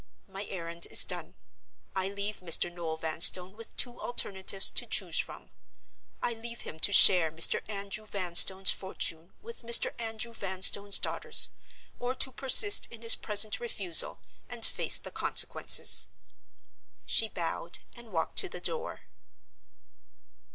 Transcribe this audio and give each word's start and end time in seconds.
My 0.27 0.45
errand 0.45 0.87
is 0.89 1.03
done. 1.03 1.35
I 1.95 2.09
leave 2.09 2.39
Mr. 2.39 2.73
Noel 2.73 2.97
Vanstone 2.97 3.55
with 3.55 3.77
two 3.77 4.01
alternatives 4.01 4.71
to 4.71 4.87
choose 4.87 5.19
from. 5.19 5.51
I 6.23 6.33
leave 6.33 6.61
him 6.61 6.79
to 6.79 6.91
share 6.91 7.31
Mr. 7.31 7.61
Andrew 7.69 8.07
Vanstone's 8.07 8.71
fortune 8.71 9.33
with 9.43 9.61
Mr. 9.61 9.93
Andrew 10.01 10.33
Vanstone's 10.33 10.97
daughters—or 10.97 12.15
to 12.15 12.31
persist 12.31 12.87
in 12.89 13.03
his 13.03 13.13
present 13.13 13.59
refusal 13.59 14.19
and 14.49 14.65
face 14.65 14.97
the 14.97 15.11
consequences." 15.11 16.07
She 17.05 17.29
bowed, 17.29 17.77
and 17.95 18.11
walked 18.11 18.39
to 18.39 18.49
the 18.49 18.59
door. 18.59 19.01